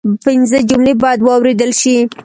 پنځه 0.25 0.57
جملې 0.69 0.93
باید 1.01 1.19
واوریدل 1.27 1.71
شي 1.81 1.95